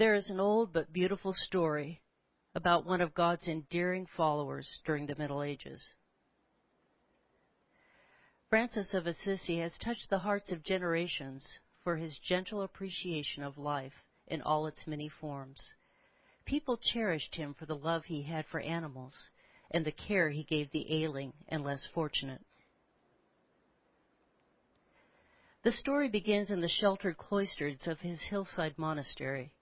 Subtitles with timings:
[0.00, 2.00] There is an old but beautiful story
[2.54, 5.92] about one of God's endearing followers during the Middle Ages.
[8.48, 11.46] Francis of Assisi has touched the hearts of generations
[11.84, 13.92] for his gentle appreciation of life
[14.26, 15.62] in all its many forms.
[16.46, 19.28] People cherished him for the love he had for animals
[19.70, 22.40] and the care he gave the ailing and less fortunate.
[25.62, 29.52] The story begins in the sheltered cloisters of his hillside monastery.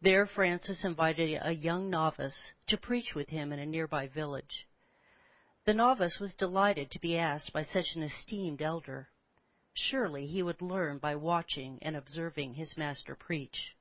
[0.00, 4.68] There Francis invited a young novice to preach with him in a nearby village.
[5.64, 9.08] The novice was delighted to be asked by such an esteemed elder.
[9.74, 13.74] Surely he would learn by watching and observing his master preach.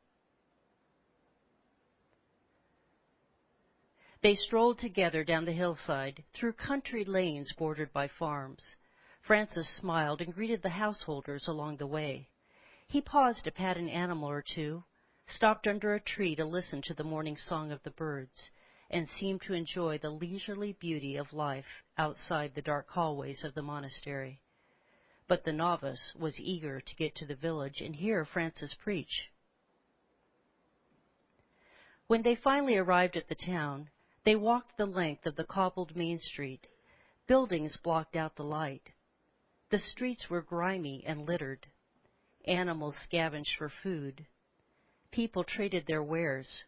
[4.23, 8.75] They strolled together down the hillside, through country lanes bordered by farms.
[9.22, 12.27] Francis smiled and greeted the householders along the way.
[12.88, 14.84] He paused to pat an animal or two,
[15.27, 18.49] stopped under a tree to listen to the morning song of the birds,
[18.90, 23.61] and seemed to enjoy the leisurely beauty of life outside the dark hallways of the
[23.61, 24.39] monastery.
[25.28, 29.30] But the novice was eager to get to the village and hear Francis preach.
[32.08, 33.89] When they finally arrived at the town,
[34.23, 36.66] they walked the length of the cobbled main street.
[37.28, 38.83] Buildings blocked out the light.
[39.70, 41.67] The streets were grimy and littered.
[42.45, 44.25] Animals scavenged for food.
[45.18, 46.64] People traded their wares.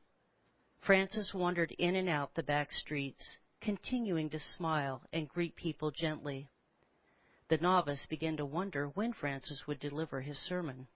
[0.81, 6.49] Francis wandered in and out the back streets, continuing to smile and greet people gently.
[7.49, 10.87] The novice began to wonder when Francis would deliver his sermon.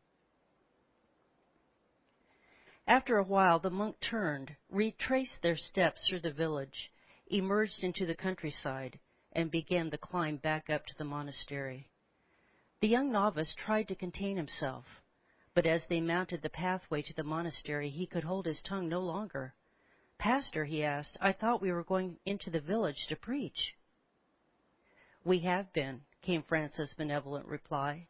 [2.88, 6.92] After a while, the monk turned, retraced their steps through the village,
[7.28, 8.98] emerged into the countryside,
[9.32, 11.88] and began the climb back up to the monastery.
[12.82, 15.03] The young novice tried to contain himself.
[15.56, 19.00] But as they mounted the pathway to the monastery, he could hold his tongue no
[19.00, 19.54] longer.
[20.18, 23.76] Pastor, he asked, I thought we were going into the village to preach.
[25.24, 28.08] We have been, came Francis' benevolent reply.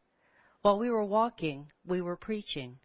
[0.61, 2.79] While we were walking, we were preaching.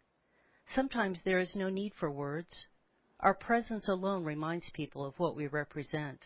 [0.74, 2.66] Sometimes there is no need for words.
[3.20, 6.20] Our presence alone reminds people of what we represent.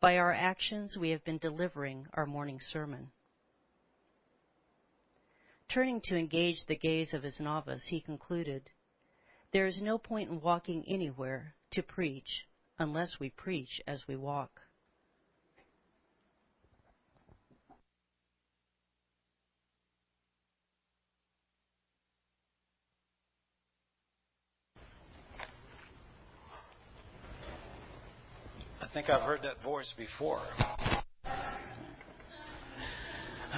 [0.00, 3.10] By our actions, we have been delivering our morning sermon.
[5.72, 8.70] Turning to engage the gaze of his novice, he concluded,
[9.52, 12.46] There is no point in walking anywhere to preach
[12.78, 14.62] unless we preach as we walk.
[28.80, 30.40] I think I've heard that voice before.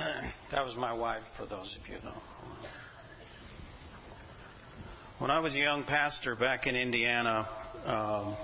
[0.51, 2.17] That was my wife, for those of you who know.
[5.19, 7.47] When I was a young pastor back in Indiana,
[7.85, 8.37] um,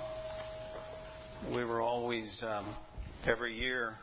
[1.55, 2.75] we were always, um,
[3.27, 3.95] every year,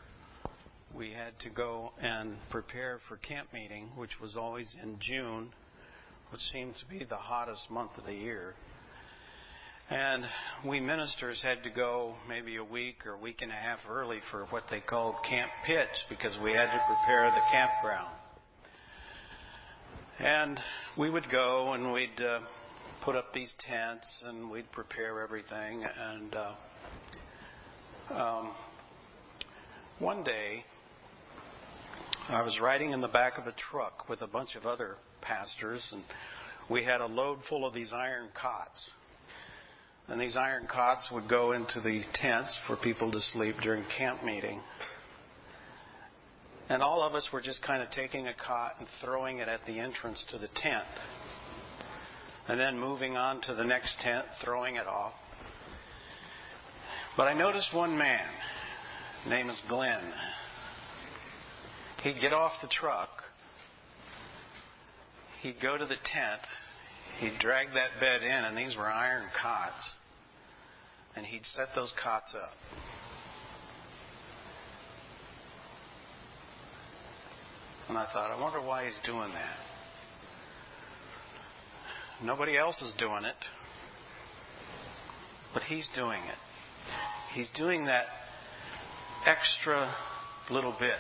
[0.96, 5.50] we had to go and prepare for camp meeting, which was always in June,
[6.32, 8.54] which seemed to be the hottest month of the year.
[9.90, 10.24] And
[10.66, 14.20] we ministers had to go maybe a week or a week and a half early
[14.32, 18.16] for what they called camp pitch because we had to prepare the campground.
[20.20, 20.60] And
[20.98, 22.40] we would go and we'd uh,
[23.04, 25.84] put up these tents and we'd prepare everything.
[25.84, 26.54] And uh,
[28.14, 28.52] um,
[30.00, 30.64] one day,
[32.30, 35.86] I was riding in the back of a truck with a bunch of other pastors,
[35.92, 36.04] and
[36.70, 38.92] we had a load full of these iron cots.
[40.10, 44.24] And these iron cots would go into the tents for people to sleep during camp
[44.24, 44.62] meeting.
[46.70, 49.62] And all of us were just kind of taking a cot and throwing it at
[49.66, 50.86] the entrance to the tent.
[52.48, 55.14] And then moving on to the next tent, throwing it off.
[57.16, 58.28] But I noticed one man,
[59.28, 60.12] name is Glenn.
[62.04, 63.10] He'd get off the truck,
[65.42, 66.42] he'd go to the tent,
[67.20, 69.92] He'd drag that bed in, and these were iron cots.
[71.16, 72.52] And he'd set those cots up.
[77.90, 79.58] And I thought, I wonder why he's doing that.
[82.24, 83.36] Nobody else is doing it,
[85.54, 86.38] but he's doing it.
[87.34, 88.06] He's doing that
[89.28, 89.94] extra
[90.50, 90.94] little bit.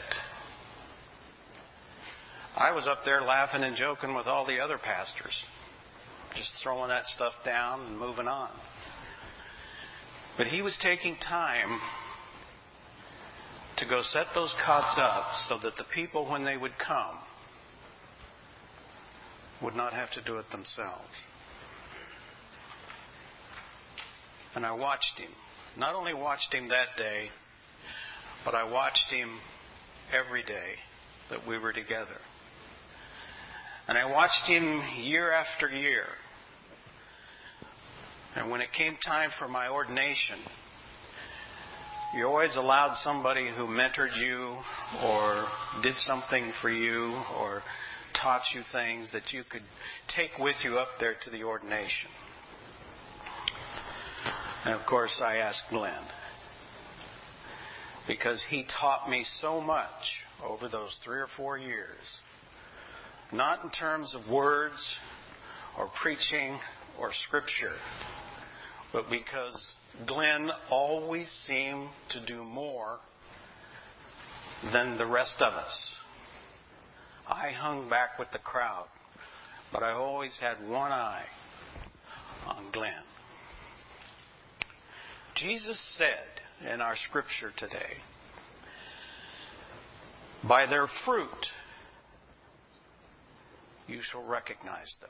[2.55, 5.43] I was up there laughing and joking with all the other pastors
[6.35, 8.51] just throwing that stuff down and moving on.
[10.37, 11.79] But he was taking time
[13.77, 17.17] to go set those cots up so that the people, when they would come,
[19.61, 21.09] would not have to do it themselves.
[24.55, 25.31] And I watched him.
[25.77, 27.29] Not only watched him that day,
[28.45, 29.39] but I watched him
[30.11, 30.73] every day
[31.29, 32.19] that we were together.
[33.87, 36.05] And I watched him year after year.
[38.35, 40.39] And when it came time for my ordination,
[42.15, 44.57] you always allowed somebody who mentored you
[45.03, 45.45] or
[45.81, 47.61] did something for you or
[48.21, 49.63] taught you things that you could
[50.15, 52.09] take with you up there to the ordination.
[54.65, 56.03] And of course, I asked Glenn
[58.07, 59.87] because he taught me so much
[60.43, 62.19] over those three or four years.
[63.31, 64.95] Not in terms of words
[65.77, 66.59] or preaching
[66.99, 67.75] or scripture,
[68.91, 69.75] but because
[70.07, 72.99] Glenn always seemed to do more
[74.71, 75.95] than the rest of us.
[77.27, 78.87] I hung back with the crowd,
[79.71, 81.25] but I always had one eye
[82.47, 83.03] on Glenn.
[85.35, 87.97] Jesus said in our scripture today,
[90.47, 91.29] By their fruit
[93.87, 95.09] you shall recognize them.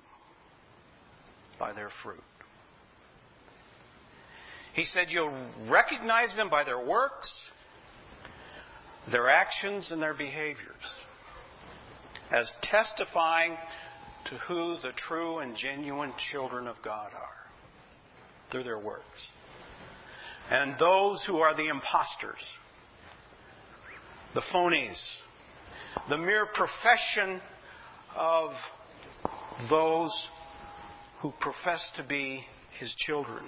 [1.60, 2.24] By their fruit.
[4.74, 5.38] He said, You'll
[5.70, 7.32] recognize them by their works,
[9.12, 10.58] their actions, and their behaviors
[12.32, 13.56] as testifying
[14.26, 19.04] to who the true and genuine children of God are through their works.
[20.50, 22.42] And those who are the impostors,
[24.34, 25.00] the phonies,
[26.10, 27.40] the mere profession
[28.16, 28.52] of
[29.70, 30.12] those
[31.24, 32.44] who profess to be
[32.80, 33.46] his children.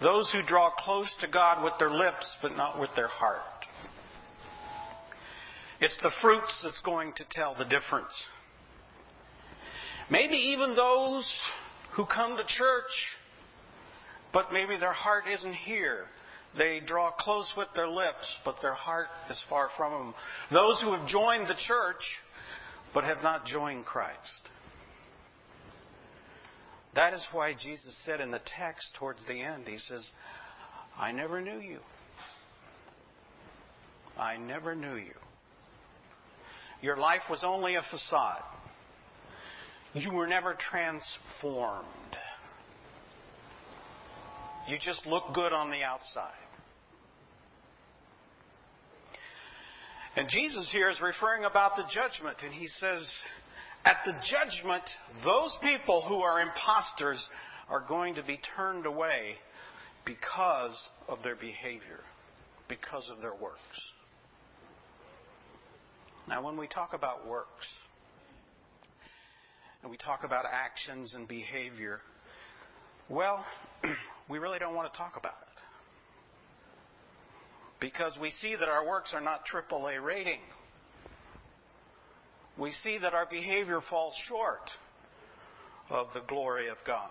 [0.00, 3.40] Those who draw close to God with their lips but not with their heart.
[5.80, 8.12] It's the fruits that's going to tell the difference.
[10.08, 11.28] Maybe even those
[11.96, 13.16] who come to church,
[14.32, 16.04] but maybe their heart isn't here.
[16.56, 20.14] They draw close with their lips, but their heart is far from them.
[20.52, 22.02] Those who have joined the church,
[22.94, 24.50] but have not joined Christ.
[26.96, 30.04] That is why Jesus said in the text towards the end, He says,
[30.98, 31.80] I never knew you.
[34.18, 35.14] I never knew you.
[36.80, 38.42] Your life was only a facade.
[39.92, 41.86] You were never transformed.
[44.68, 46.32] You just look good on the outside.
[50.16, 53.06] And Jesus here is referring about the judgment, and he says,
[53.86, 54.82] at the judgment,
[55.24, 57.24] those people who are impostors
[57.70, 59.34] are going to be turned away
[60.04, 60.76] because
[61.08, 62.00] of their behavior,
[62.68, 63.60] because of their works.
[66.28, 67.66] Now, when we talk about works,
[69.82, 72.00] and we talk about actions and behavior,
[73.08, 73.44] well,
[74.28, 75.46] we really don't want to talk about it.
[77.78, 80.40] Because we see that our works are not AAA rating.
[82.58, 84.70] We see that our behavior falls short
[85.90, 87.10] of the glory of God.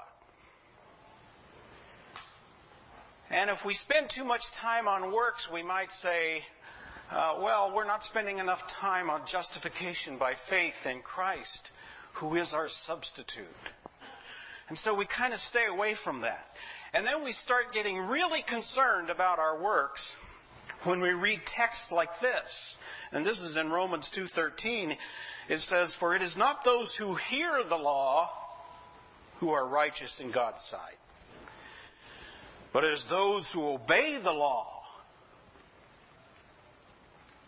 [3.30, 6.42] And if we spend too much time on works, we might say,
[7.12, 11.72] uh, well, we're not spending enough time on justification by faith in Christ,
[12.16, 13.46] who is our substitute.
[14.70, 16.46] And so we kind of stay away from that.
[16.94, 20.02] And then we start getting really concerned about our works
[20.86, 22.76] when we read texts like this.
[23.12, 24.98] And this is in Romans 2:13.
[25.48, 28.32] It says, "For it is not those who hear the law
[29.40, 30.98] who are righteous in God's sight,
[32.74, 34.84] but it is those who obey the law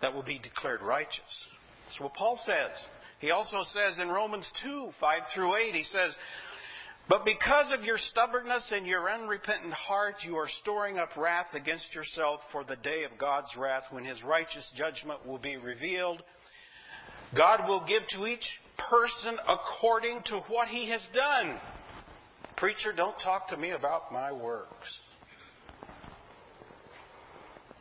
[0.01, 1.47] that will be declared righteous.
[1.85, 2.77] That's what Paul says.
[3.19, 6.15] He also says in Romans 2 5 through 8, he says,
[7.09, 11.95] But because of your stubbornness and your unrepentant heart, you are storing up wrath against
[11.95, 16.21] yourself for the day of God's wrath when his righteous judgment will be revealed.
[17.35, 18.45] God will give to each
[18.89, 21.57] person according to what he has done.
[22.57, 24.89] Preacher, don't talk to me about my works.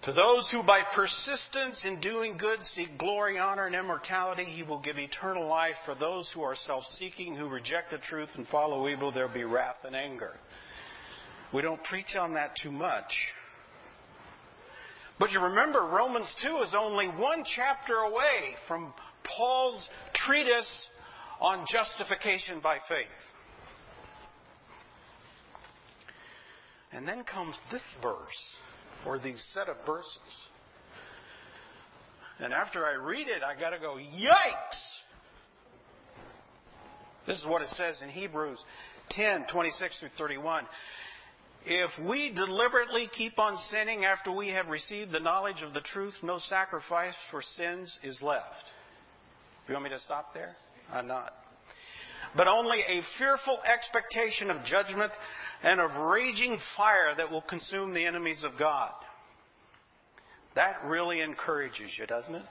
[0.06, 4.78] To those who by persistence in doing good seek glory, honor, and immortality, he will
[4.78, 5.74] give eternal life.
[5.84, 9.34] For those who are self seeking, who reject the truth and follow evil, there will
[9.34, 10.34] be wrath and anger.
[11.52, 13.12] We don't preach on that too much.
[15.18, 18.94] But you remember, Romans 2 is only one chapter away from
[19.24, 20.86] Paul's treatise
[21.40, 23.06] on justification by faith.
[26.92, 28.56] And then comes this verse
[29.04, 30.12] or these set of verses.
[32.38, 34.96] And after I read it, I got to go, yikes!
[37.26, 38.58] This is what it says in Hebrews
[39.10, 40.64] 10 26 through 31.
[41.68, 46.14] If we deliberately keep on sinning after we have received the knowledge of the truth,
[46.22, 48.44] no sacrifice for sins is left.
[49.66, 50.54] You want me to stop there?
[50.92, 51.34] I'm not.
[52.36, 55.10] But only a fearful expectation of judgment
[55.62, 58.92] and of raging fire that will consume the enemies of God.
[60.54, 62.44] That really encourages you, doesn't it?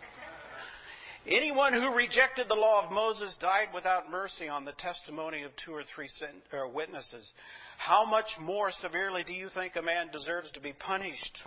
[1.28, 5.74] Anyone who rejected the law of Moses died without mercy on the testimony of two
[5.74, 6.08] or three
[6.72, 7.28] witnesses.
[7.80, 11.42] How much more severely do you think a man deserves to be punished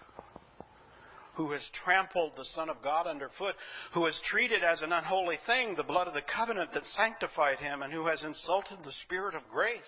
[1.38, 3.54] who has trampled the Son of God underfoot,
[3.94, 7.80] who has treated as an unholy thing the blood of the covenant that sanctified him,
[7.80, 9.80] and who has insulted the Spirit of grace?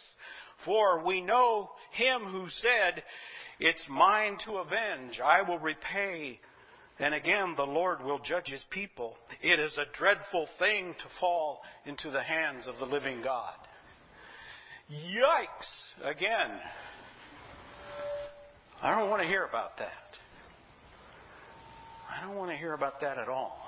[0.64, 3.02] For we know him who said,
[3.58, 6.40] It's mine to avenge, I will repay
[7.00, 9.16] and again, the Lord will judge his people.
[9.40, 13.54] It is a dreadful thing to fall into the hands of the living God.
[14.92, 16.04] Yikes!
[16.04, 16.58] Again.
[18.82, 20.19] I don't want to hear about that.
[22.10, 23.58] I don't want to hear about that at all.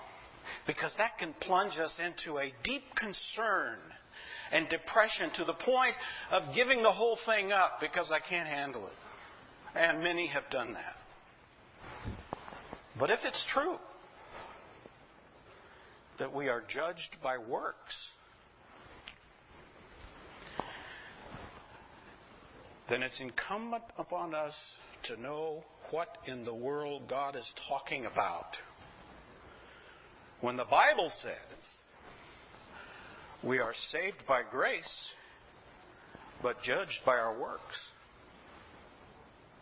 [0.67, 3.79] Because that can plunge us into a deep concern
[4.51, 5.95] and depression to the point
[6.31, 9.79] of giving the whole thing up because I can't handle it.
[9.79, 10.97] And many have done that.
[12.99, 13.77] But if it's true
[16.19, 17.95] that we are judged by works,
[22.91, 24.53] then it's incumbent upon us
[25.05, 28.57] to know what in the world God is talking about.
[30.41, 31.35] When the Bible says
[33.45, 35.05] we are saved by grace,
[36.43, 37.77] but judged by our works,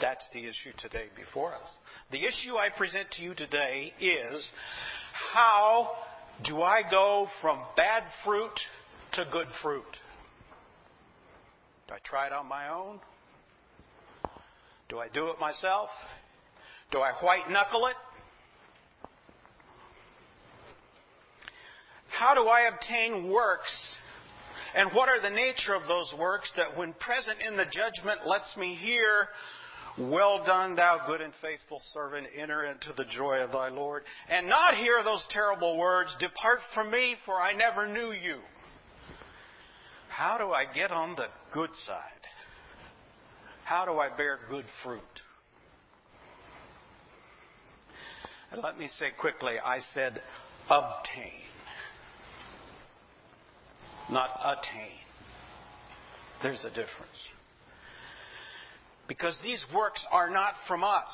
[0.01, 1.69] that's the issue today before us.
[2.13, 4.49] The issue I present to you today is
[5.35, 5.91] how
[6.47, 8.59] do I go from bad fruit
[9.15, 9.83] to good fruit?
[11.89, 13.01] Do I try it on my own?
[14.89, 15.89] Do I do it myself?
[16.91, 17.97] Do I white knuckle it?
[22.11, 23.97] How do I obtain works?
[24.75, 28.57] And what are the nature of those works that, when present in the judgment, lets
[28.57, 29.29] me hear
[29.99, 34.05] well done, thou good and faithful servant, enter into the joy of thy Lord.
[34.29, 38.39] And not hear those terrible words, Depart from me, for I never knew you.
[40.09, 41.97] How do I get on the good side?
[43.65, 45.01] How do I bear good fruit?
[48.53, 50.21] And let me say quickly, I said
[50.69, 51.41] obtain,
[54.11, 54.99] not attain.
[56.43, 57.19] There's a difference.
[59.07, 61.13] Because these works are not from us.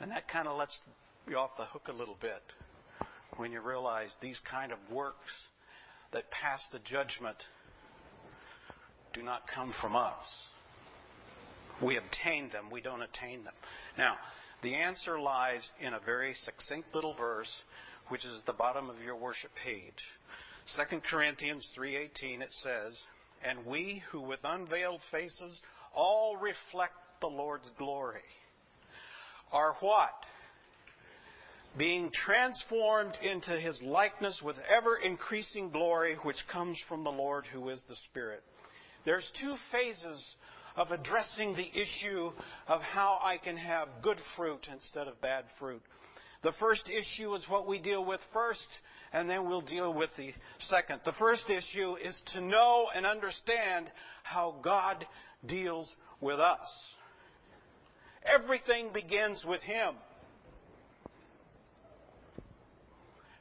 [0.00, 0.76] And that kind of lets
[1.28, 2.42] you off the hook a little bit
[3.36, 5.30] when you realize these kind of works
[6.12, 7.36] that pass the judgment
[9.14, 10.24] do not come from us.
[11.82, 13.54] We obtain them, we don't attain them.
[13.98, 14.16] Now,
[14.62, 17.52] the answer lies in a very succinct little verse,
[18.08, 20.02] which is at the bottom of your worship page.
[20.76, 22.96] 2 Corinthians 3:18 it says,
[23.44, 25.60] and we who with unveiled faces
[25.94, 28.22] all reflect the Lord's glory
[29.52, 30.14] are what?
[31.76, 37.68] Being transformed into his likeness with ever increasing glory, which comes from the Lord who
[37.70, 38.42] is the Spirit.
[39.04, 40.36] There's two phases
[40.76, 42.30] of addressing the issue
[42.68, 45.82] of how I can have good fruit instead of bad fruit.
[46.42, 48.66] The first issue is what we deal with first,
[49.12, 50.32] and then we'll deal with the
[50.68, 51.00] second.
[51.04, 53.86] The first issue is to know and understand
[54.24, 55.06] how God
[55.46, 56.66] deals with us.
[58.24, 59.94] Everything begins with Him.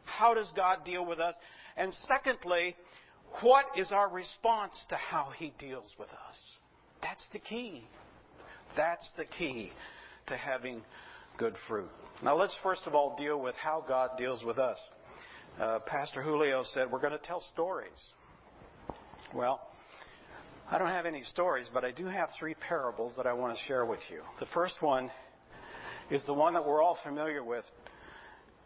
[0.03, 1.33] How does God deal with us?
[1.77, 2.75] And secondly,
[3.41, 6.37] what is our response to how He deals with us?
[7.01, 7.83] That's the key.
[8.75, 9.71] That's the key
[10.27, 10.81] to having
[11.37, 11.89] good fruit.
[12.23, 14.77] Now, let's first of all deal with how God deals with us.
[15.59, 17.89] Uh, Pastor Julio said, We're going to tell stories.
[19.33, 19.61] Well,
[20.69, 23.63] I don't have any stories, but I do have three parables that I want to
[23.65, 24.21] share with you.
[24.39, 25.11] The first one
[26.09, 27.65] is the one that we're all familiar with,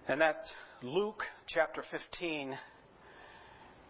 [0.07, 0.51] and that's
[0.83, 2.55] Luke chapter 15,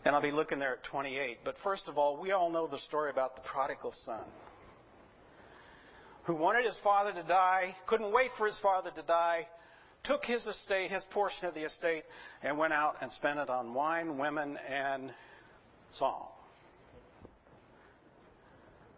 [0.06, 1.40] and I'll be looking there at 28.
[1.44, 4.24] But first of all, we all know the story about the prodigal son
[6.26, 9.48] who wanted his father to die, couldn't wait for his father to die,
[10.04, 12.04] took his estate, his portion of the estate,
[12.44, 15.12] and went out and spent it on wine, women, and
[15.98, 16.28] song.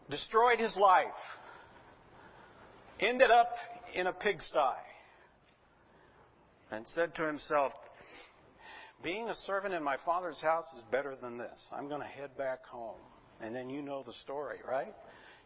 [0.10, 1.06] Destroyed his life.
[3.00, 3.52] Ended up
[3.94, 4.58] in a pigsty.
[6.72, 7.74] And said to himself,
[9.04, 11.60] Being a servant in my father's house is better than this.
[11.72, 13.00] I'm going to head back home.
[13.42, 14.94] And then you know the story, right?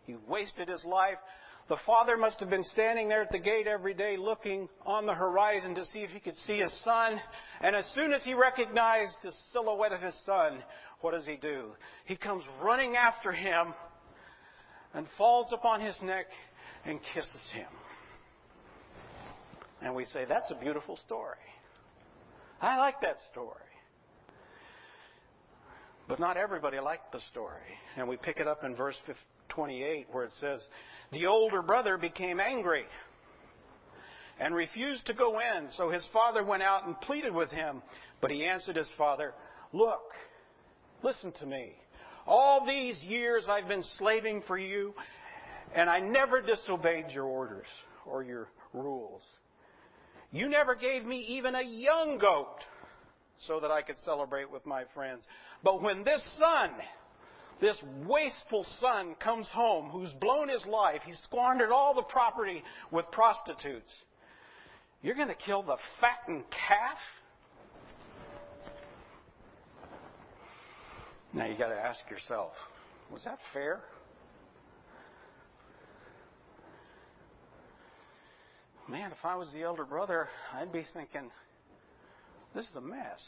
[0.06, 1.18] He wasted his life.
[1.68, 5.14] The father must have been standing there at the gate every day looking on the
[5.14, 7.20] horizon to see if he could see his son.
[7.62, 10.64] And as soon as he recognized the silhouette of his son,
[11.02, 11.72] what does he do?
[12.06, 13.74] He comes running after him
[14.94, 16.26] and falls upon his neck
[16.86, 17.68] and kisses him.
[19.82, 21.38] And we say, that's a beautiful story.
[22.62, 23.58] I like that story.
[26.08, 27.62] But not everybody liked the story.
[27.98, 28.98] And we pick it up in verse
[29.50, 30.62] 28 where it says,
[31.12, 32.86] The older brother became angry
[34.40, 35.70] and refused to go in.
[35.78, 37.82] So his father went out and pleaded with him.
[38.22, 39.34] But he answered his father,
[39.74, 40.12] Look,
[41.02, 41.74] listen to me.
[42.28, 44.94] All these years I've been slaving for you,
[45.74, 47.68] and I never disobeyed your orders
[48.06, 49.24] or your rules.
[50.32, 52.60] You never gave me even a young goat
[53.48, 55.24] so that I could celebrate with my friends.
[55.64, 56.72] But when this son,
[57.60, 63.06] this wasteful son, comes home who's blown his life, he's squandered all the property with
[63.12, 63.92] prostitutes,
[65.02, 66.98] you're going to kill the fattened calf?
[71.34, 72.52] Now you got to ask yourself,
[73.12, 73.82] was that fair?
[78.92, 81.32] Man, if I was the elder brother, I'd be thinking,
[82.54, 83.26] this is a mess.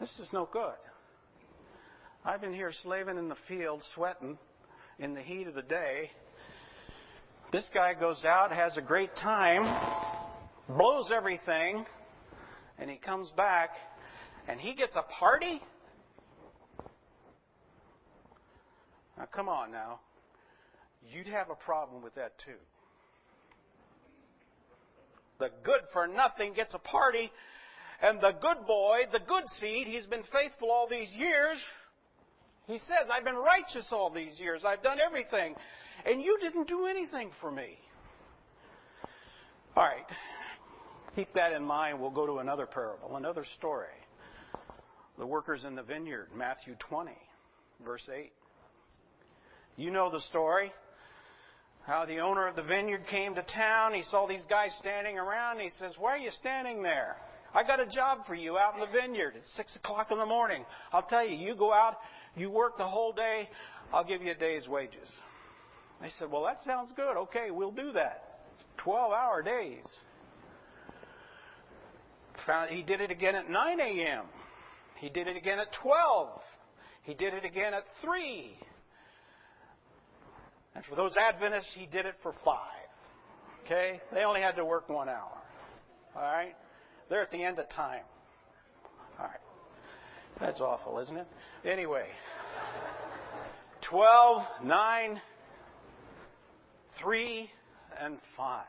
[0.00, 0.72] This is no good.
[2.24, 4.38] I've been here slaving in the field, sweating
[4.98, 6.10] in the heat of the day.
[7.52, 9.64] This guy goes out, has a great time,
[10.70, 11.84] blows everything,
[12.78, 13.68] and he comes back,
[14.48, 15.60] and he gets a party?
[19.18, 20.00] Now, come on now.
[21.12, 22.56] You'd have a problem with that too.
[25.38, 27.30] The good for nothing gets a party,
[28.02, 31.58] and the good boy, the good seed, he's been faithful all these years.
[32.66, 34.62] He says, I've been righteous all these years.
[34.66, 35.54] I've done everything.
[36.04, 37.78] And you didn't do anything for me.
[39.76, 40.04] All right.
[41.16, 42.00] Keep that in mind.
[42.00, 43.86] We'll go to another parable, another story.
[45.18, 47.12] The workers in the vineyard, Matthew 20,
[47.84, 48.30] verse 8.
[49.76, 50.72] You know the story.
[51.88, 53.94] How the owner of the vineyard came to town.
[53.94, 55.58] He saw these guys standing around.
[55.58, 57.16] he says, Why are you standing there?
[57.54, 59.32] I got a job for you out in the vineyard.
[59.38, 60.66] It's six o'clock in the morning.
[60.92, 61.96] I'll tell you, you go out,
[62.36, 63.48] you work the whole day,
[63.90, 65.08] I'll give you a day's wages.
[66.02, 67.16] They said, Well, that sounds good.
[67.16, 68.42] Okay, we'll do that.
[68.76, 69.86] 12 hour days.
[72.46, 74.26] Found, he did it again at 9 a.m.
[74.98, 76.28] He did it again at 12.
[77.04, 78.58] He did it again at 3.
[80.78, 82.56] And for those Adventists, he did it for 5.
[83.64, 84.00] Okay?
[84.14, 85.42] They only had to work one hour.
[86.14, 86.54] All right?
[87.10, 88.04] They're at the end of time.
[89.18, 89.40] All right.
[90.38, 91.26] That's awful, isn't it?
[91.64, 92.06] Anyway,
[93.90, 95.20] 12, 9,
[97.02, 97.50] 3,
[98.00, 98.64] and 5.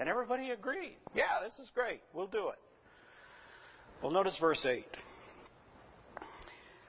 [0.00, 0.96] And everybody agreed.
[1.14, 2.00] Yeah, this is great.
[2.12, 2.58] We'll do it.
[4.02, 4.84] Well, notice verse 8.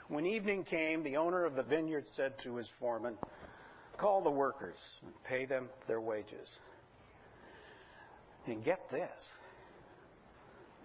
[0.07, 3.15] When evening came, the owner of the vineyard said to his foreman,
[3.97, 6.47] Call the workers and pay them their wages.
[8.47, 9.09] And get this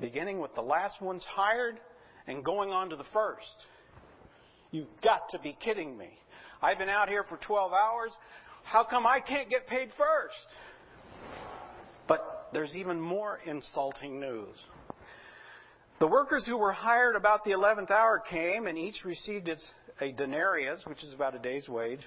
[0.01, 1.79] beginning with the last ones hired
[2.27, 3.67] and going on to the first.
[4.71, 6.09] You've got to be kidding me.
[6.63, 8.13] I've been out here for 12 hours.
[8.65, 10.47] How come I can't get paid first?
[12.07, 14.57] But there's even more insulting news.
[15.99, 19.63] The workers who were hired about the 11th hour came, and each received its,
[20.01, 22.01] a denarius, which is about a day's wage.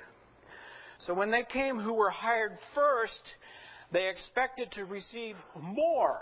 [1.00, 3.24] So when they came who were hired first,
[3.92, 6.20] they expected to receive more.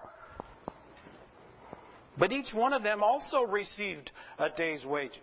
[2.17, 5.19] But each one of them also received a day's wages.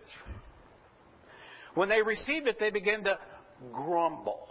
[1.75, 3.19] When they received it, they began to
[3.71, 4.47] grumble,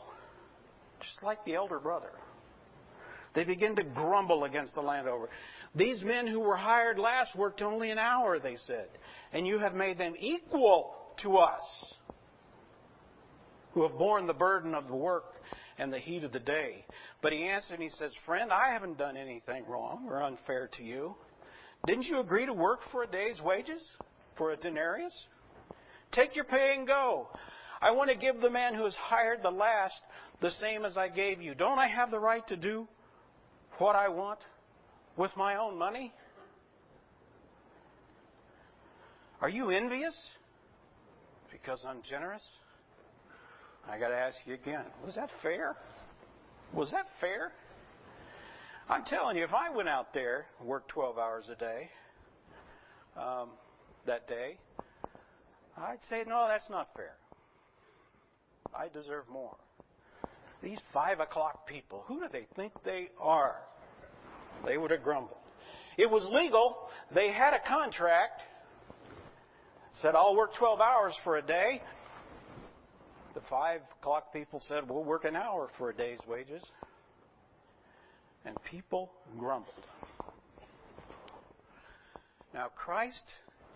[1.01, 2.11] just like the elder brother.
[3.35, 5.29] They began to grumble against the landowner.
[5.75, 8.89] These men who were hired last worked only an hour, they said,
[9.33, 11.63] and you have made them equal to us,
[13.79, 15.37] who have borne the burden of the work
[15.79, 16.85] and the heat of the day.
[17.23, 20.83] But he answered and he says, Friend, I haven't done anything wrong or unfair to
[20.83, 21.14] you.
[21.87, 23.88] Didn't you agree to work for a day's wages?
[24.37, 25.12] For a denarius?
[26.11, 27.29] Take your pay and go.
[27.81, 29.95] I want to give the man who is hired the last
[30.41, 31.55] the same as I gave you.
[31.55, 32.88] Don't I have the right to do
[33.79, 34.41] what I want
[35.17, 36.12] with my own money?
[39.41, 40.17] Are you envious
[41.53, 42.43] because I'm generous?
[43.90, 45.77] I got to ask you again was that fair?
[46.74, 47.53] Was that fair?
[48.88, 51.90] I'm telling you, if I went out there and worked 12 hours a day
[53.16, 53.51] um,
[54.07, 54.59] that day,
[55.77, 57.14] I'd say, no, that's not fair.
[58.74, 59.57] I deserve more.
[60.62, 63.57] These five o'clock people, who do they think they are?
[64.66, 65.37] They would have grumbled.
[65.96, 66.77] It was legal.
[67.14, 68.42] They had a contract.
[70.01, 71.83] Said, I'll work 12 hours for a day.
[73.38, 76.61] The five o'clock people said, We'll work an hour for a day's wages.
[78.44, 79.74] And people grumbled.
[82.53, 83.22] Now, Christ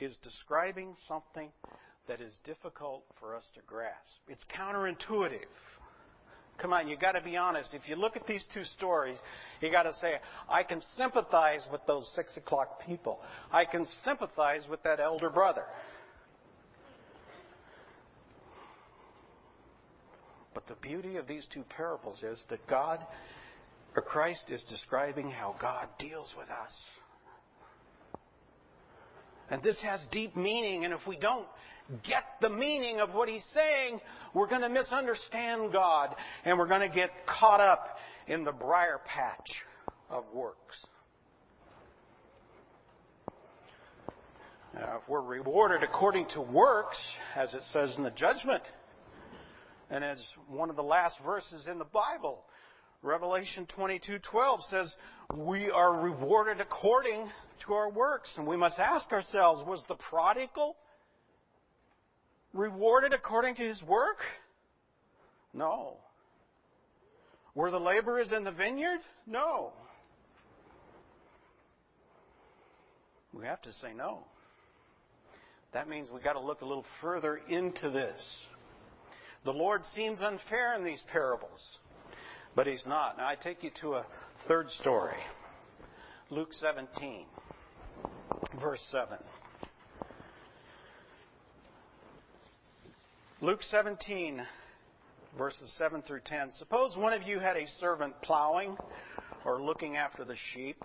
[0.00, 1.48] is describing something
[2.08, 4.10] that is difficult for us to grasp.
[4.26, 5.46] It's counterintuitive.
[6.58, 7.72] Come on, you got to be honest.
[7.72, 9.16] If you look at these two stories,
[9.60, 10.14] you got to say,
[10.50, 13.20] I can sympathize with those six o'clock people.
[13.52, 15.62] I can sympathize with that elder brother.
[20.54, 23.04] But the beauty of these two parables is that God,
[23.96, 26.72] or Christ, is describing how God deals with us.
[29.50, 31.46] And this has deep meaning, and if we don't
[32.04, 34.00] get the meaning of what he's saying,
[34.34, 37.96] we're going to misunderstand God, and we're going to get caught up
[38.28, 39.50] in the briar patch
[40.08, 40.76] of works.
[44.74, 46.96] Now, if we're rewarded according to works,
[47.36, 48.62] as it says in the judgment,
[49.92, 52.42] and as one of the last verses in the Bible,
[53.02, 54.96] Revelation 22:12 says,
[55.34, 60.78] "We are rewarded according to our works." And we must ask ourselves, was the prodigal
[62.54, 64.24] rewarded according to his work?
[65.52, 65.98] No.
[67.54, 69.00] Were the laborers in the vineyard?
[69.26, 69.74] No.
[73.34, 74.26] We have to say no.
[75.72, 78.46] That means we've got to look a little further into this.
[79.44, 81.78] The Lord seems unfair in these parables,
[82.54, 83.16] but He's not.
[83.18, 84.06] Now I take you to a
[84.46, 85.16] third story
[86.30, 87.26] Luke 17,
[88.58, 89.18] verse 7.
[93.42, 94.40] Luke 17,
[95.36, 96.52] verses 7 through 10.
[96.52, 98.76] Suppose one of you had a servant plowing
[99.44, 100.82] or looking after the sheep.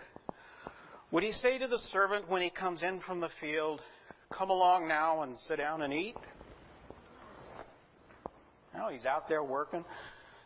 [1.12, 3.80] Would he say to the servant when he comes in from the field,
[4.38, 6.16] Come along now and sit down and eat?
[8.78, 9.84] No, he's out there working.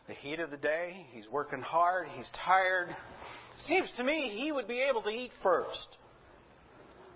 [0.08, 2.88] The heat of the day, he's working hard, he's tired.
[3.66, 5.86] Seems to me he would be able to eat first.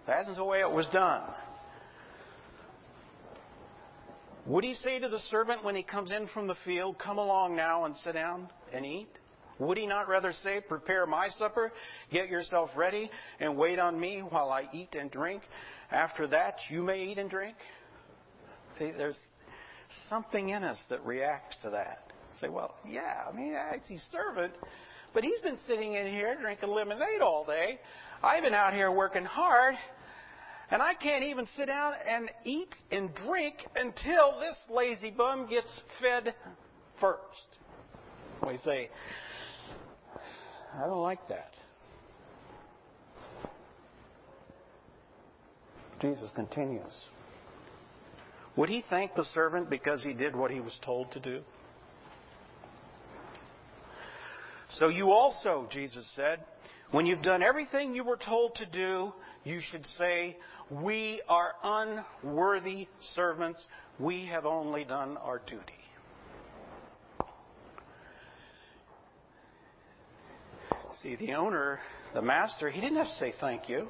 [0.06, 1.22] That isn't the way it was done.
[4.44, 7.56] Would he say to the servant when he comes in from the field, Come along
[7.56, 9.08] now and sit down and eat?
[9.58, 11.72] Would he not rather say, Prepare my supper,
[12.12, 15.42] get yourself ready, and wait on me while I eat and drink?
[15.90, 17.56] After that, you may eat and drink?
[18.78, 19.18] See, there's
[20.08, 22.12] something in us that reacts to that.
[22.40, 23.54] Say, well, yeah, I mean,
[23.88, 24.52] he's servant,
[25.14, 27.78] but he's been sitting in here drinking lemonade all day.
[28.22, 29.74] I've been out here working hard,
[30.70, 35.80] and I can't even sit down and eat and drink until this lazy bum gets
[36.00, 36.34] fed
[37.00, 37.20] first.
[38.46, 38.90] We say,
[40.74, 41.52] I don't like that.
[46.00, 46.92] Jesus continues.
[48.56, 51.42] Would he thank the servant because he did what he was told to do?
[54.70, 56.40] So you also, Jesus said,
[56.90, 59.12] when you've done everything you were told to do,
[59.44, 60.36] you should say,
[60.70, 63.64] We are unworthy servants.
[63.98, 65.62] We have only done our duty.
[71.02, 71.78] See, the owner,
[72.14, 73.88] the master, he didn't have to say thank you.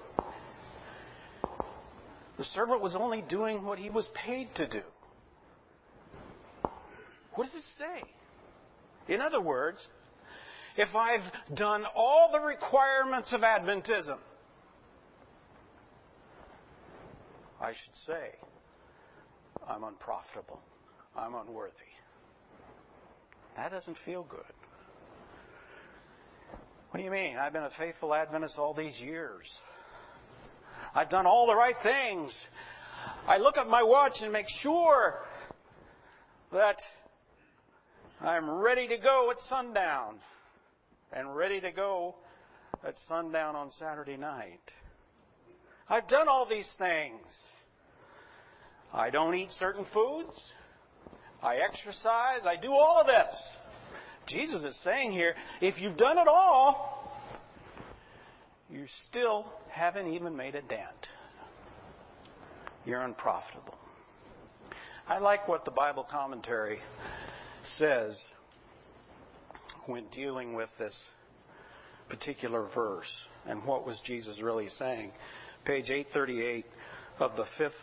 [2.39, 4.83] The servant was only doing what he was paid to do.
[7.35, 9.13] What does this say?
[9.13, 9.79] In other words,
[10.77, 14.19] if I've done all the requirements of Adventism,
[17.61, 18.35] I should say,
[19.67, 20.61] I'm unprofitable.
[21.17, 21.73] I'm unworthy.
[23.57, 24.41] That doesn't feel good.
[26.91, 27.37] What do you mean?
[27.37, 29.47] I've been a faithful Adventist all these years.
[30.97, 32.33] I've done all the right things.
[33.29, 35.13] I look at my watch and make sure
[36.55, 36.77] that
[38.23, 40.15] I'm ready to go at sundown
[41.13, 42.15] and ready to go
[42.83, 44.63] at sundown on Saturday night.
[45.87, 47.21] I've done all these things.
[48.91, 50.33] I don't eat certain foods.
[51.43, 52.47] I exercise.
[52.47, 53.35] I do all of this.
[54.29, 57.13] Jesus is saying here if you've done it all,
[58.71, 59.45] you're still
[59.77, 61.09] haven't even made a dent.
[62.87, 63.77] You're unprofitable.
[65.07, 66.79] I like what the Bible commentary
[67.79, 68.17] says
[69.85, 70.97] when dealing with this
[72.09, 73.13] particular verse
[73.47, 75.13] and what was Jesus really saying.
[75.67, 76.65] Page 838
[77.21, 77.75] of the fifth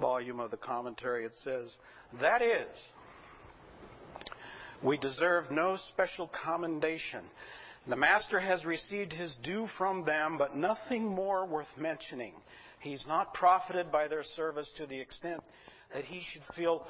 [0.00, 1.68] volume of the commentary, it says,
[2.22, 2.68] That is,
[4.82, 7.24] we deserve no special commendation.
[7.86, 12.32] The Master has received his due from them, but nothing more worth mentioning.
[12.80, 15.42] He's not profited by their service to the extent
[15.92, 16.86] that he should feel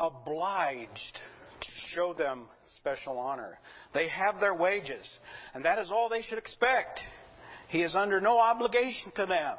[0.00, 1.18] obliged
[1.60, 2.44] to show them
[2.76, 3.58] special honor.
[3.92, 5.06] They have their wages,
[5.54, 7.00] and that is all they should expect.
[7.68, 9.56] He is under no obligation to them.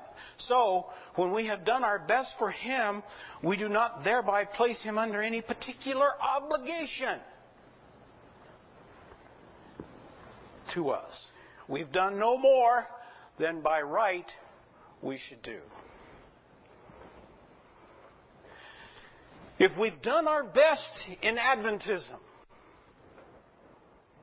[0.48, 3.04] So, when we have done our best for him,
[3.44, 7.20] we do not thereby place him under any particular obligation
[10.80, 11.14] to us.
[11.68, 12.88] We've done no more
[13.38, 14.26] than by right
[15.02, 15.60] we should do.
[19.60, 22.20] If we've done our best in Adventism,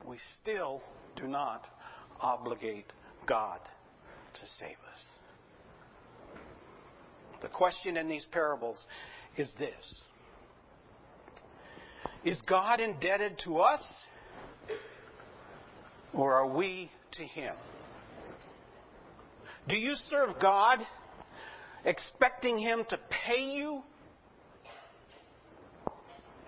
[0.07, 0.81] we still
[1.15, 1.65] do not
[2.19, 2.91] obligate
[3.27, 3.59] God
[4.33, 5.01] to save us.
[7.43, 8.83] The question in these parables
[9.37, 10.01] is this
[12.25, 13.83] Is God indebted to us,
[16.13, 17.53] or are we to Him?
[19.67, 20.79] Do you serve God
[21.85, 23.81] expecting Him to pay you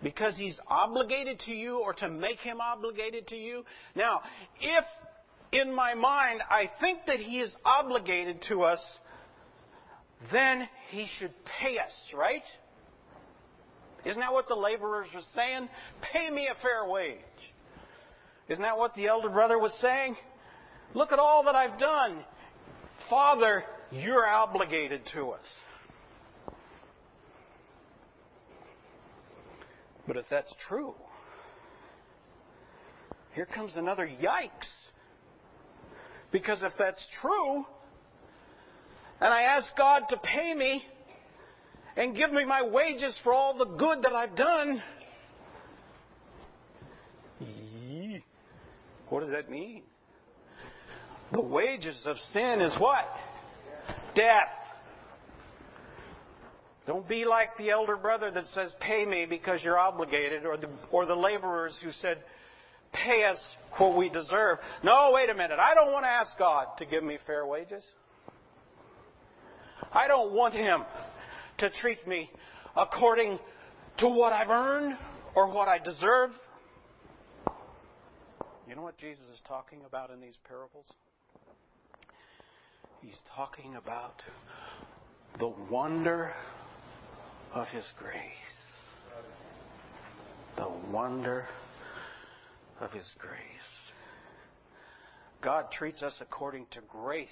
[0.01, 3.65] because He's obligated to you or to make Him obligated to you?
[3.95, 4.21] Now,
[4.61, 4.85] if
[5.51, 8.79] in my mind I think that He is obligated to us,
[10.31, 12.43] then He should pay us, right?
[14.05, 15.67] Isn't that what the laborers were saying?
[16.13, 17.19] Pay me a fair wage.
[18.49, 20.15] Isn't that what the elder brother was saying?
[20.95, 22.23] Look at all that I've done.
[23.09, 25.45] Father, you're obligated to us.
[30.07, 30.95] But if that's true,
[33.35, 34.49] here comes another yikes.
[36.31, 37.65] Because if that's true,
[39.21, 40.83] and I ask God to pay me
[41.95, 44.81] and give me my wages for all the good that I've done,
[49.19, 49.81] what does that mean?
[51.33, 53.03] The wages of sin is what?
[54.15, 54.47] Death.
[56.87, 60.69] Don't be like the elder brother that says, pay me because you're obligated, or the,
[60.89, 62.19] or the laborers who said,
[62.93, 63.37] pay us
[63.77, 64.59] what we deserve.
[64.85, 65.59] No, wait a minute.
[65.59, 67.83] I don't want to ask God to give me fair wages.
[69.91, 70.85] I don't want Him
[71.57, 72.29] to treat me
[72.77, 73.37] according
[73.97, 74.97] to what I've earned
[75.35, 76.29] or what I deserve.
[78.69, 80.85] You know what Jesus is talking about in these parables?
[83.01, 84.21] He's talking about
[85.39, 86.31] the wonder
[87.51, 88.21] of His grace.
[90.55, 91.47] The wonder
[92.79, 93.39] of His grace.
[95.41, 97.27] God treats us according to grace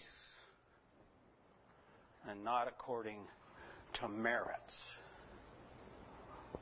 [2.27, 3.19] and not according
[4.01, 4.75] to merits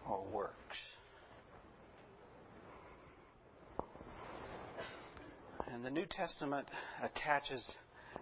[0.09, 0.77] or works.
[5.73, 6.67] And the New Testament
[7.01, 7.63] attaches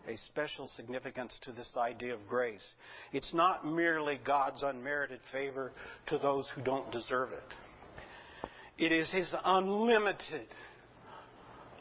[0.07, 2.65] a special significance to this idea of grace.
[3.11, 5.71] It's not merely God's unmerited favor
[6.07, 8.83] to those who don't deserve it.
[8.83, 10.47] It is His unlimited,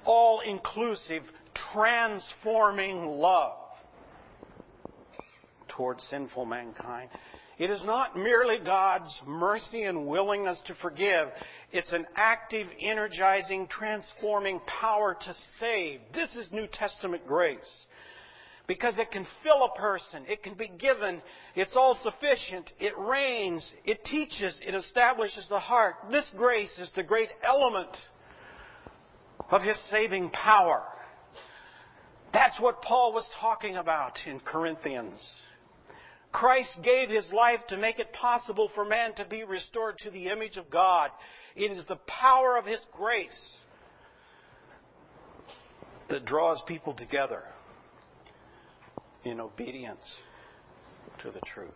[0.05, 1.23] all inclusive,
[1.73, 3.59] transforming love
[5.69, 7.09] towards sinful mankind.
[7.59, 11.29] It is not merely God's mercy and willingness to forgive.
[11.71, 16.01] It's an active, energizing, transforming power to save.
[16.15, 17.87] This is New Testament grace
[18.67, 21.21] because it can fill a person, it can be given,
[21.55, 25.97] it's all sufficient, it reigns, it teaches, it establishes the heart.
[26.11, 27.95] This grace is the great element
[29.51, 30.85] of His saving power.
[32.33, 35.21] That's what Paul was talking about in Corinthians.
[36.33, 40.29] Christ gave His life to make it possible for man to be restored to the
[40.29, 41.11] image of God.
[41.55, 43.57] It is the power of His grace
[46.09, 47.43] that draws people together
[49.25, 50.15] in obedience
[51.23, 51.71] to the truth.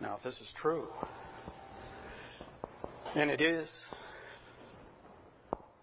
[0.00, 0.86] Now, if this is true,
[3.16, 3.68] and it is,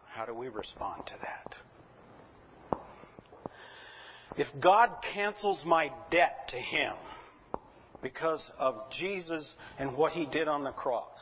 [0.08, 1.65] how do we respond to that?
[4.38, 6.94] If God cancels my debt to Him
[8.02, 11.20] because of Jesus and what He did on the cross,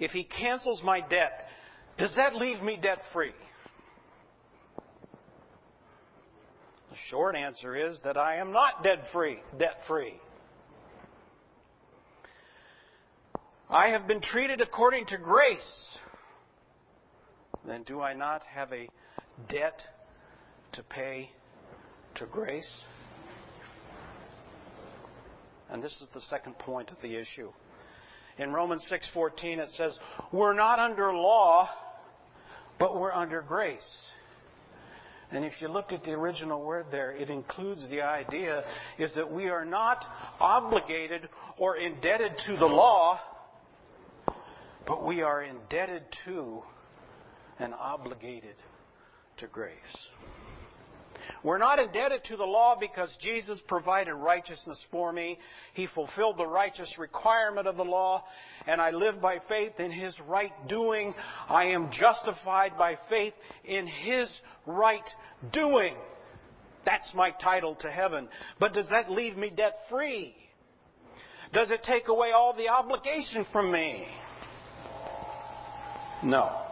[0.00, 1.46] if He cancels my debt,
[1.98, 3.32] does that leave me debt free?
[6.90, 10.14] The short answer is that I am not debt free, debt free.
[13.70, 15.98] I have been treated according to grace.
[17.66, 18.88] Then do I not have a
[19.50, 19.82] debt
[20.72, 21.30] to pay
[22.18, 22.82] to grace?
[25.70, 27.52] And this is the second point of the issue.
[28.38, 29.98] In Romans 6:14 it says,
[30.32, 31.68] "We're not under law,
[32.78, 34.10] but we're under grace."
[35.30, 38.64] And if you looked at the original word there, it includes the idea
[38.96, 40.06] is that we are not
[40.40, 41.28] obligated
[41.58, 43.20] or indebted to the law,
[44.86, 46.64] but we are indebted to
[47.58, 48.56] and obligated
[49.36, 50.08] to grace.
[51.42, 55.38] We're not indebted to the law because Jesus provided righteousness for me.
[55.74, 58.24] He fulfilled the righteous requirement of the law,
[58.66, 61.14] and I live by faith in His right doing.
[61.48, 64.28] I am justified by faith in His
[64.66, 65.08] right
[65.52, 65.94] doing.
[66.84, 68.28] That's my title to heaven.
[68.58, 70.34] But does that leave me debt free?
[71.52, 74.06] Does it take away all the obligation from me?
[76.22, 76.67] No.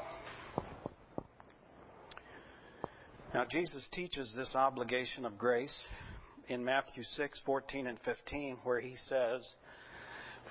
[3.37, 5.75] Now, Jesus teaches this obligation of grace
[6.49, 9.46] in Matthew 6, 14 and 15, where he says,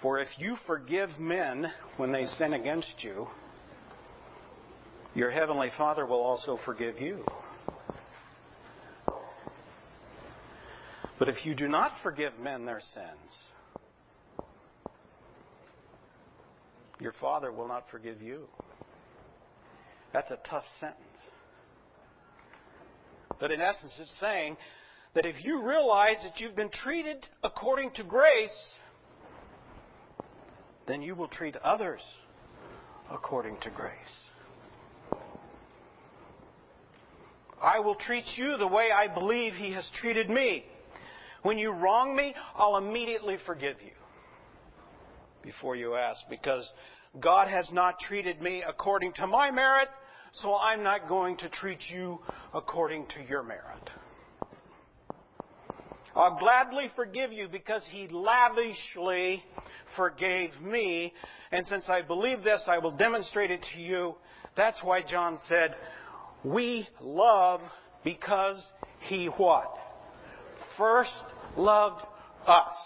[0.04, 1.66] For if you forgive men
[1.98, 3.26] when they sin against you,
[5.16, 7.26] your heavenly Father will also forgive you.
[11.18, 13.32] But if you do not forgive men their sins,
[17.00, 18.44] your Father will not forgive you.
[20.14, 21.15] That's a tough sentence.
[23.40, 24.58] But in essence, it's saying
[25.14, 28.56] that if you realize that you've been treated according to grace,
[30.88, 32.02] then you will treat others
[33.12, 33.92] according to grace.
[37.62, 40.66] I will treat you the way I believe He has treated me.
[41.42, 43.92] When you wrong me, I'll immediately forgive you
[45.42, 46.68] before you ask, because
[47.20, 49.88] God has not treated me according to my merit,
[50.42, 52.20] so I'm not going to treat you
[52.54, 53.90] according to your merit.
[56.16, 59.44] I'll gladly forgive you because he lavishly
[59.96, 61.14] forgave me.
[61.52, 64.16] And since I believe this, I will demonstrate it to you.
[64.56, 65.76] That's why John said,
[66.44, 67.62] We love
[68.04, 68.64] because
[69.02, 69.74] he what?
[70.78, 71.12] First
[71.58, 72.02] loved
[72.48, 72.78] us.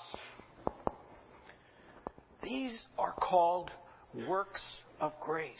[2.41, 3.69] These are called
[4.27, 4.63] works
[4.99, 5.53] of grace.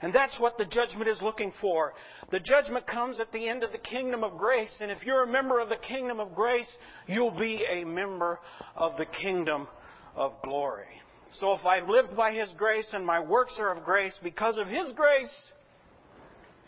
[0.00, 1.92] And that's what the judgment is looking for.
[2.30, 4.74] The judgment comes at the end of the kingdom of grace.
[4.80, 6.68] And if you're a member of the kingdom of grace,
[7.06, 8.38] you'll be a member
[8.76, 9.66] of the kingdom
[10.14, 10.86] of glory.
[11.34, 14.68] So if I've lived by His grace and my works are of grace because of
[14.68, 15.34] His grace,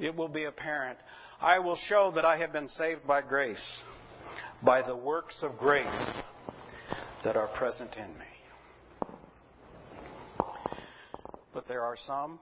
[0.00, 0.98] it will be apparent.
[1.40, 3.62] I will show that I have been saved by grace,
[4.62, 5.86] by the works of grace
[7.24, 8.26] that are present in me.
[11.54, 12.38] But there are some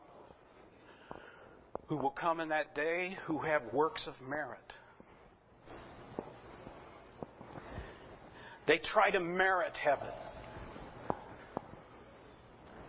[1.89, 4.59] who will come in that day who have works of merit.
[8.67, 10.11] They try to merit heaven.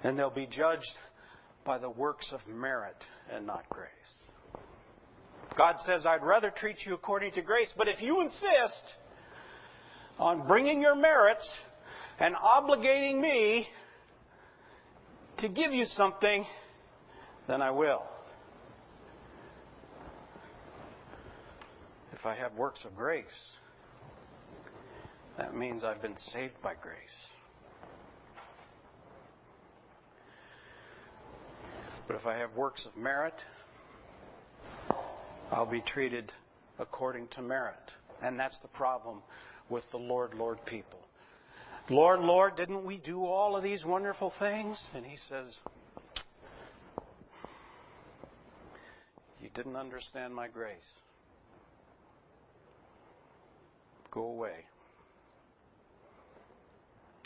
[0.03, 0.97] And they'll be judged
[1.65, 2.97] by the works of merit
[3.33, 3.89] and not grace.
[5.57, 8.93] God says, I'd rather treat you according to grace, but if you insist
[10.17, 11.47] on bringing your merits
[12.19, 13.67] and obligating me
[15.39, 16.45] to give you something,
[17.47, 18.03] then I will.
[22.19, 23.23] If I have works of grace,
[25.37, 26.95] that means I've been saved by grace.
[32.07, 33.35] But if I have works of merit,
[35.49, 36.33] I'll be treated
[36.77, 37.75] according to merit.
[38.21, 39.21] And that's the problem
[39.69, 40.99] with the Lord, Lord people.
[41.89, 44.77] Lord, Lord, didn't we do all of these wonderful things?
[44.93, 45.55] And he says,
[49.41, 50.77] You didn't understand my grace.
[54.11, 54.65] Go away.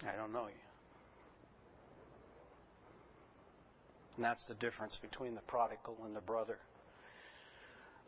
[0.04, 0.64] I don't know you.
[4.16, 6.58] And that's the difference between the prodigal and the brother.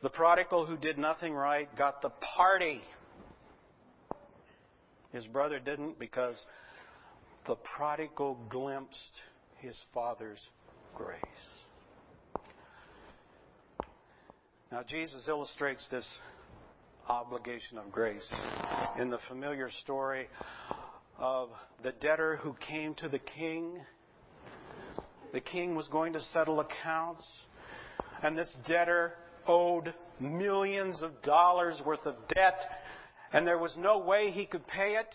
[0.04, 2.82] The prodigal who did nothing right got the party.
[5.12, 6.36] His brother didn't because
[7.47, 9.22] the prodigal glimpsed
[9.58, 10.41] his father's
[10.95, 11.20] grace.
[14.72, 16.06] Now, Jesus illustrates this
[17.08, 18.28] obligation of grace
[18.99, 20.28] in the familiar story
[21.18, 21.49] of
[21.84, 23.80] the debtor who came to the king.
[25.32, 27.24] The king was going to settle accounts,
[28.24, 29.14] and this debtor
[29.47, 32.58] owed millions of dollars worth of debt,
[33.34, 35.14] and there was no way he could pay it.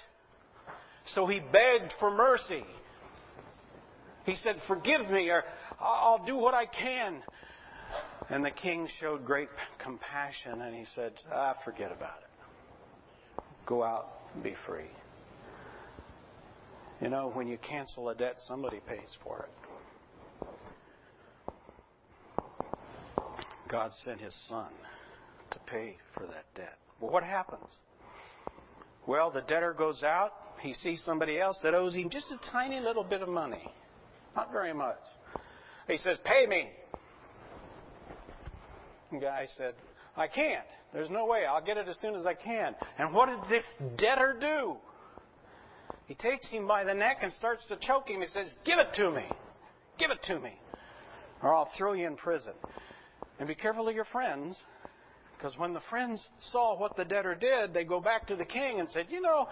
[1.14, 2.62] So he begged for mercy.
[4.26, 5.42] He said, Forgive me, or
[5.80, 7.22] I'll do what I can.
[8.28, 9.48] And the king showed great
[9.82, 12.30] compassion and he said, Ah, forget about it.
[13.66, 14.90] Go out, and be free.
[17.00, 19.50] You know, when you cancel a debt, somebody pays for it.
[23.68, 24.68] God sent His Son
[25.50, 26.78] to pay for that debt.
[27.00, 27.78] Well, what happens?
[29.06, 30.32] Well, the debtor goes out.
[30.60, 33.72] He sees somebody else that owes him just a tiny little bit of money.
[34.36, 34.98] Not very much.
[35.88, 36.68] He says, Pay me.
[39.18, 39.74] Guy said,
[40.16, 40.66] I can't.
[40.92, 41.44] There's no way.
[41.48, 42.74] I'll get it as soon as I can.
[42.98, 43.64] And what did this
[43.98, 44.76] debtor do?
[46.06, 48.20] He takes him by the neck and starts to choke him.
[48.20, 49.24] He says, Give it to me.
[49.98, 50.58] Give it to me.
[51.42, 52.52] Or I'll throw you in prison.
[53.38, 54.56] And be careful of your friends,
[55.36, 58.80] because when the friends saw what the debtor did, they go back to the king
[58.80, 59.48] and said, You know,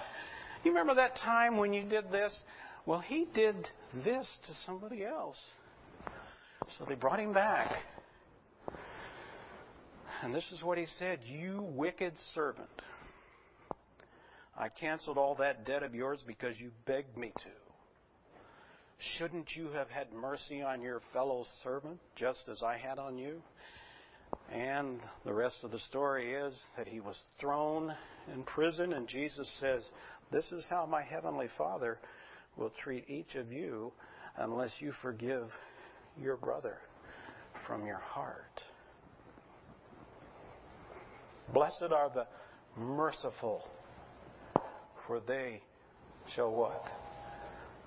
[0.64, 2.34] you remember that time when you did this?
[2.86, 3.56] Well, he did
[4.04, 5.38] this to somebody else.
[6.78, 7.70] So they brought him back.
[10.22, 12.68] And this is what he said You wicked servant.
[14.56, 17.50] I canceled all that debt of yours because you begged me to.
[19.16, 23.40] Shouldn't you have had mercy on your fellow servant just as I had on you?
[24.52, 27.94] And the rest of the story is that he was thrown
[28.34, 29.82] in prison, and Jesus says,
[30.32, 31.98] This is how my heavenly Father
[32.56, 33.92] will treat each of you
[34.36, 35.48] unless you forgive
[36.20, 36.78] your brother
[37.66, 38.60] from your heart.
[41.52, 42.26] Blessed are the
[42.76, 43.64] merciful,
[45.06, 45.62] for they
[46.34, 46.84] shall what?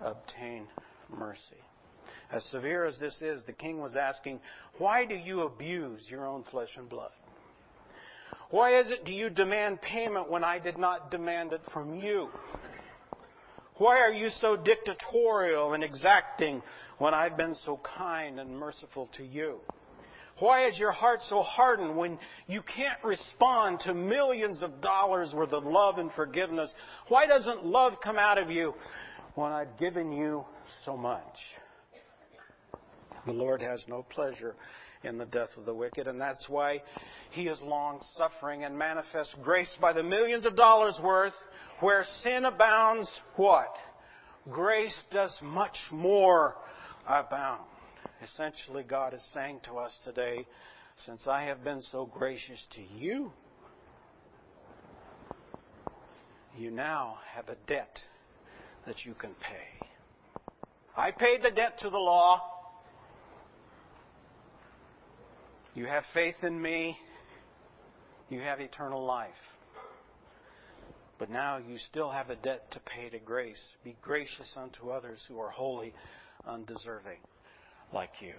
[0.01, 0.67] Obtain
[1.09, 1.61] mercy.
[2.31, 4.39] As severe as this is, the king was asking,
[4.77, 7.11] Why do you abuse your own flesh and blood?
[8.49, 12.29] Why is it do you demand payment when I did not demand it from you?
[13.75, 16.61] Why are you so dictatorial and exacting
[16.97, 19.59] when I've been so kind and merciful to you?
[20.41, 22.17] Why is your heart so hardened when
[22.47, 26.73] you can't respond to millions of dollars worth of love and forgiveness?
[27.09, 28.73] Why doesn't love come out of you
[29.35, 30.43] when I've given you
[30.83, 31.21] so much?
[33.27, 34.55] The Lord has no pleasure
[35.03, 36.81] in the death of the wicked, and that's why
[37.29, 41.35] He is long suffering and manifests grace by the millions of dollars worth
[41.81, 43.75] where sin abounds, what?
[44.49, 46.55] Grace does much more
[47.07, 47.61] abound.
[48.23, 50.45] Essentially, God is saying to us today,
[51.05, 53.31] since I have been so gracious to you,
[56.57, 57.99] you now have a debt
[58.85, 59.87] that you can pay.
[60.95, 62.41] I paid the debt to the law.
[65.73, 66.97] You have faith in me.
[68.29, 69.31] You have eternal life.
[71.17, 73.61] But now you still have a debt to pay to grace.
[73.83, 75.93] Be gracious unto others who are wholly
[76.47, 77.19] undeserving,
[77.93, 78.33] like you.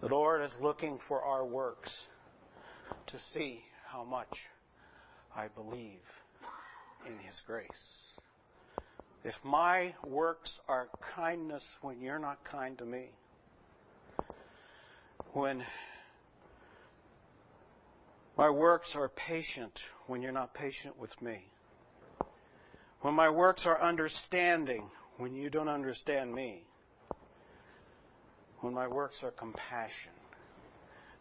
[0.00, 1.90] The Lord is looking for our works
[3.06, 3.60] to see
[3.90, 4.28] how much
[5.34, 6.00] I believe
[7.06, 7.68] in His grace.
[9.24, 13.10] If my works are kindness when you're not kind to me,
[15.32, 15.64] when
[18.36, 19.72] my works are patient
[20.06, 21.44] when you're not patient with me.
[23.00, 26.64] When my works are understanding when you don't understand me.
[28.64, 30.12] When my works are compassion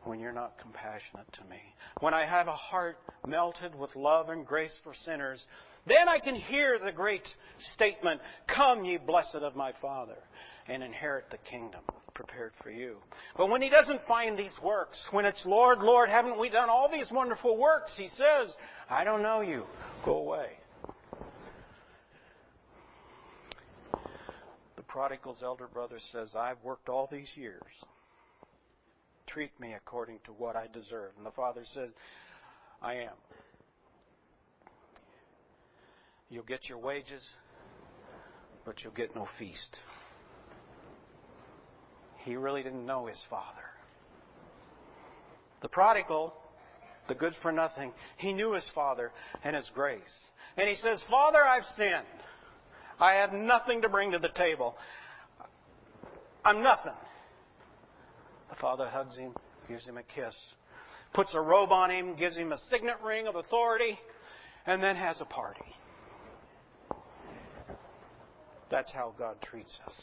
[0.05, 1.61] when you're not compassionate to me.
[1.99, 5.45] When I have a heart melted with love and grace for sinners,
[5.85, 7.27] then I can hear the great
[7.73, 10.17] statement, Come, ye blessed of my Father,
[10.69, 11.81] and inherit the kingdom
[12.13, 12.95] prepared for you.
[13.35, 16.89] But when he doesn't find these works, when it's, Lord, Lord, haven't we done all
[16.89, 17.93] these wonderful works?
[17.97, 18.53] He says,
[18.89, 19.63] I don't know you.
[20.05, 20.47] Go away.
[24.75, 27.61] The prodigal's elder brother says, I've worked all these years.
[29.27, 31.11] Treat me according to what I deserve.
[31.17, 31.89] And the father says,
[32.81, 33.15] I am.
[36.29, 37.27] You'll get your wages,
[38.65, 39.79] but you'll get no feast
[42.23, 43.61] he really didn't know his father.
[45.61, 46.33] The prodigal,
[47.07, 49.11] the good for nothing, he knew his father
[49.43, 50.01] and his grace.
[50.57, 52.22] And he says, Father, I've sinned.
[52.99, 54.75] I have nothing to bring to the table.
[56.45, 56.93] I'm nothing.
[58.49, 59.33] The father hugs him,
[59.67, 60.35] gives him a kiss,
[61.13, 63.97] puts a robe on him, gives him a signet ring of authority,
[64.65, 65.61] and then has a party.
[68.69, 69.93] That's how God treats us.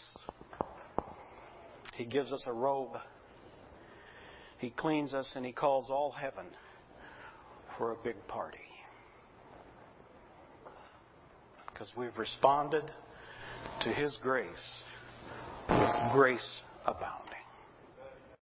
[1.97, 2.97] He gives us a robe.
[4.59, 6.47] He cleans us and He calls all heaven
[7.77, 8.59] for a big party.
[11.81, 12.85] Because we've responded
[13.81, 14.49] to His grace
[16.13, 17.30] grace abounding.